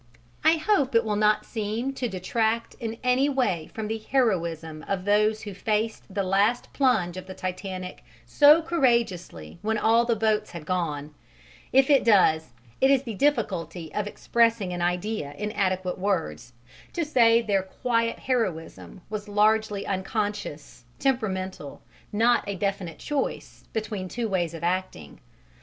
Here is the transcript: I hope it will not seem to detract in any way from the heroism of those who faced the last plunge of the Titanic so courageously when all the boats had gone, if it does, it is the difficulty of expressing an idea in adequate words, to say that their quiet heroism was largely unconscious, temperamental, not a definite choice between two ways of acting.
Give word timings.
I 0.43 0.53
hope 0.53 0.95
it 0.95 1.05
will 1.05 1.15
not 1.15 1.45
seem 1.45 1.93
to 1.93 2.09
detract 2.09 2.73
in 2.79 2.97
any 3.03 3.29
way 3.29 3.69
from 3.71 3.87
the 3.87 3.99
heroism 3.99 4.83
of 4.87 5.05
those 5.05 5.43
who 5.43 5.53
faced 5.53 6.11
the 6.11 6.23
last 6.23 6.73
plunge 6.73 7.17
of 7.17 7.27
the 7.27 7.35
Titanic 7.35 8.03
so 8.25 8.63
courageously 8.63 9.59
when 9.61 9.77
all 9.77 10.05
the 10.05 10.15
boats 10.15 10.49
had 10.49 10.65
gone, 10.65 11.13
if 11.71 11.87
it 11.91 12.03
does, 12.03 12.53
it 12.81 12.89
is 12.89 13.03
the 13.03 13.13
difficulty 13.13 13.93
of 13.93 14.07
expressing 14.07 14.73
an 14.73 14.81
idea 14.81 15.35
in 15.37 15.51
adequate 15.51 15.99
words, 15.99 16.53
to 16.93 17.05
say 17.05 17.39
that 17.39 17.47
their 17.47 17.61
quiet 17.61 18.17
heroism 18.17 19.01
was 19.07 19.27
largely 19.27 19.85
unconscious, 19.85 20.83
temperamental, 20.97 21.79
not 22.11 22.43
a 22.47 22.55
definite 22.55 22.97
choice 22.97 23.65
between 23.71 24.07
two 24.09 24.27
ways 24.27 24.55
of 24.55 24.63
acting. 24.63 25.19